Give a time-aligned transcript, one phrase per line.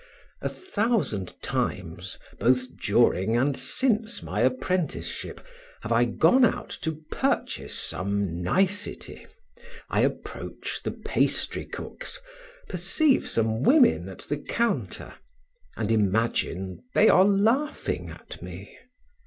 [0.41, 5.45] A thousand times, both during and since my apprenticeship,
[5.81, 9.27] have I gone out to purchase some nicety,
[9.91, 12.19] I approach the pastry cook's,
[12.67, 15.13] perceive some women at the counter,
[15.77, 18.75] and imagine they are laughing at me.